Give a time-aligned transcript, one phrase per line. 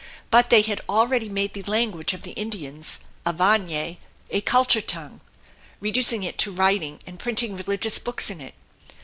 [0.31, 3.99] But they had already made the language of the Indians, Guarany,
[4.31, 5.21] a culture tongue,
[5.79, 8.55] reducing it to writing, and printing religious books in it.